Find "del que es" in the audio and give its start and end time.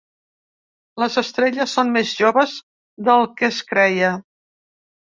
3.11-3.63